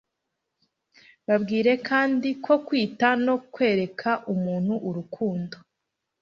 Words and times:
babwire 1.27 1.73
kandi 1.89 2.29
ko 2.45 2.53
kwita 2.65 3.07
no 3.25 3.35
kwereka 3.53 4.11
umuntu 4.33 4.73
urukundo 4.87 5.55